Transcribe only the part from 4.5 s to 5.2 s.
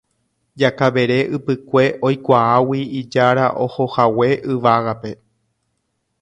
yvágape